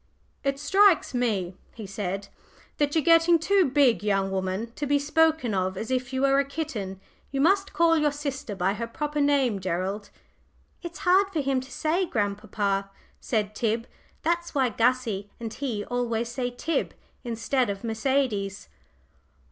[0.43, 2.27] "It strikes me," he said,
[2.79, 6.39] "that you're getting too big, young woman, to be spoken of as if you were
[6.39, 6.99] a kitten.
[7.29, 10.09] You must call your sister by her proper name, Gerald."
[10.81, 13.85] "It's hard for him to say, grandpapa," said Tib.
[14.23, 18.69] "That's why Gussie and he always say Tib, instead of Mercedes."